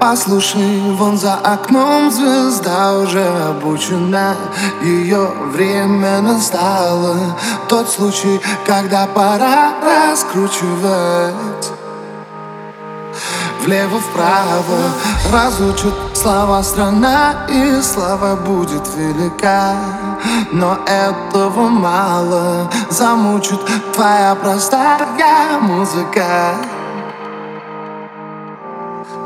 Послушай, 0.00 0.80
вон 0.98 1.16
за 1.16 1.34
окном 1.34 2.10
звезда 2.10 2.98
уже 2.98 3.24
обучена. 3.48 4.36
Ее 4.82 5.30
время 5.52 6.20
настало. 6.20 7.16
Тот 7.68 7.88
случай, 7.88 8.38
когда 8.66 9.06
пора 9.06 9.72
раскручивать. 9.82 11.72
Влево-вправо 13.64 14.78
разучат 15.32 15.94
слова 16.12 16.62
страна 16.62 17.46
И 17.48 17.80
слава 17.80 18.36
будет 18.36 18.86
велика. 18.94 19.74
Но 20.52 20.78
этого 20.86 21.68
мало. 21.70 22.70
Замучит 22.90 23.60
твоя 23.94 24.34
простая 24.34 25.58
музыка 25.60 26.56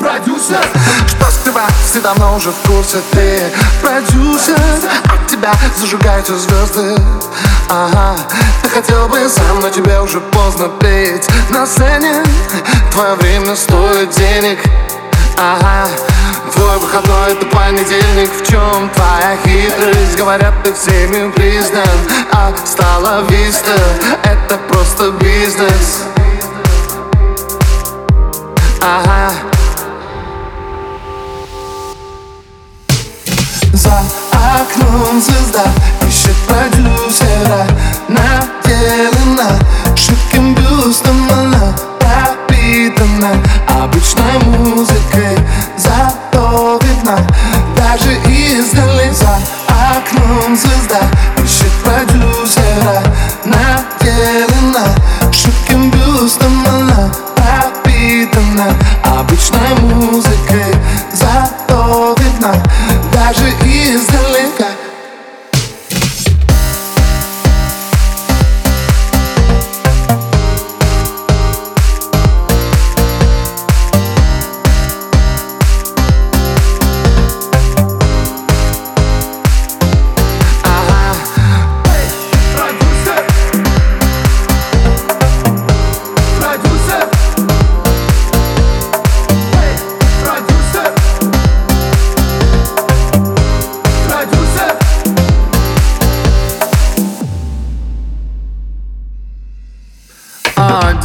Продюсер, 0.09 0.65
что 1.07 1.31
скрывать, 1.31 1.75
все 1.85 2.01
давно 2.01 2.37
уже 2.37 2.51
в 2.51 2.67
курсе. 2.67 2.97
Ты 3.13 3.43
продюсер, 3.83 4.59
от 5.05 5.27
тебя 5.27 5.53
зажигаются 5.79 6.35
звезды. 6.35 6.97
Ага, 7.69 8.17
ты 8.63 8.71
хотел 8.71 9.07
бы 9.09 9.29
сам, 9.29 9.61
но 9.61 9.69
тебе 9.69 10.01
уже 10.01 10.21
поздно 10.21 10.71
петь. 10.81 11.29
На 11.51 11.67
сцене 11.67 12.25
твое 12.91 13.17
время 13.17 13.55
стоит 13.55 14.09
денег. 14.13 14.59
Ага, 15.37 15.87
твой 16.55 16.79
выходной 16.79 17.33
это 17.33 17.45
понедельник. 17.45 18.31
В 18.33 18.49
чем 18.49 18.89
твоя 18.95 19.37
хитрость? 19.45 20.17
Говорят, 20.17 20.55
ты 20.65 20.73
всеми 20.73 21.31
признан 21.33 21.87
А 22.33 22.55
стала 22.65 23.27
виста, 23.29 23.79
это 24.25 24.57
просто 24.71 25.11
бизнес. 25.11 26.05
Ага 28.81 29.18
За 33.79 34.03
окном 34.33 35.21
звезда 35.23 35.63
ищет 36.09 36.35
продюсера 36.49 37.65
Наделена 38.09 39.57
шибким 39.95 40.53
бюстом 40.57 41.29
она 41.31 41.73
пропитана 42.01 43.41
Обычной 43.69 44.39
музыкой 44.47 45.39
зато 45.77 46.81
видна 46.83 47.19
Даже 47.77 48.15
издали. 48.29 49.13
За 49.13 49.39
окном 49.69 50.57
звезда 50.57 51.03
ищет 51.45 51.71
продюсера 51.85 53.01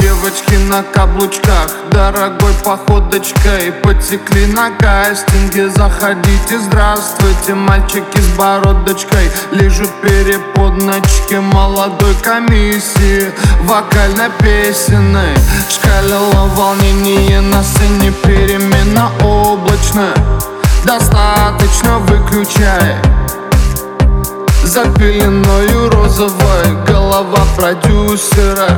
девочки 0.03 0.55
на 0.69 0.83
каблучках 0.83 1.69
Дорогой 1.91 2.53
походочкой 2.63 3.71
Потекли 3.83 4.47
на 4.47 4.71
кастинге. 4.71 5.69
Заходите, 5.69 6.59
здравствуйте 6.59 7.53
Мальчики 7.53 8.19
с 8.19 8.27
бородочкой 8.37 9.31
Лежат 9.51 9.89
переподночки 10.01 11.35
Молодой 11.35 12.15
комиссии. 12.21 13.31
Вокально-песенной 13.61 15.35
Шкалило 15.69 16.47
волнение 16.55 17.39
На 17.41 17.63
сцене 17.63 18.11
перемена 18.23 19.09
облачная. 19.23 20.15
Достаточно 20.85 21.99
выключай. 21.99 22.97
За 24.65 24.83
пеленою 24.85 25.89
розовой 25.89 26.83
Голова 26.87 27.45
продюсера 27.55 28.77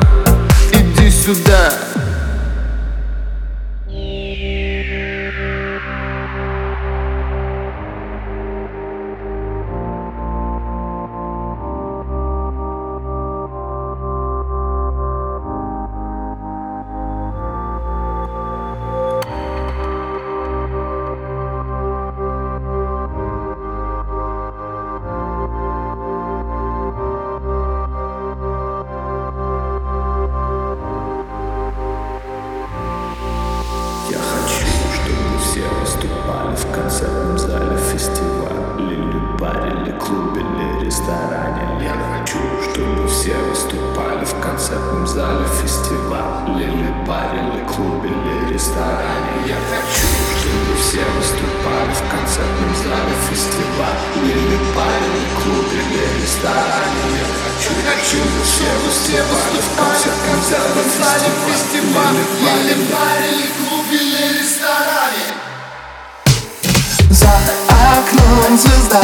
сюда 1.25 1.84
в 36.75 36.81
концертном 36.81 37.37
зале 37.37 37.77
фестиваля 37.91 38.75
Или 38.77 39.07
баре, 39.39 39.71
или 39.79 39.91
клубе, 39.97 40.41
или 40.41 40.85
ресторане. 40.85 41.79
Я 41.81 41.95
хочу, 42.11 42.39
чтобы 42.63 43.07
все 43.07 43.33
выступали 43.49 44.25
в 44.25 44.35
концертном 44.43 45.07
зале 45.07 45.45
фестиваля 45.61 46.43
Или 46.59 46.91
баре, 47.07 47.39
или 47.39 47.63
клубе, 47.63 48.09
или 48.09 48.53
ресторане. 48.53 49.47
Я 49.47 49.55
хочу, 49.71 50.07
чтобы 50.35 50.75
все 50.83 51.03
выступали 51.15 51.93
в 51.95 52.03
концертном 52.11 52.73
зале 52.83 53.15
фестиваля 53.29 54.03
Или 54.19 54.59
баре, 54.75 55.07
или 55.15 55.31
клубе, 55.39 55.79
или 55.79 56.21
ресторане. 56.21 57.03
Я 57.15 57.27
хочу, 57.39 57.71
чтобы 57.87 58.43
все 58.43 58.69
выступали 58.83 59.63
в 59.63 60.21
концертном 60.27 60.89
зале 60.99 61.29
фестиваля 61.47 62.23
Или 62.59 62.75
баре, 62.91 63.27
или 63.31 63.47
клубе, 63.63 63.95
или 63.95 64.39
ресторане 64.43 65.54
За 67.15 67.29
окном 67.97 68.57
звезда 68.57 68.99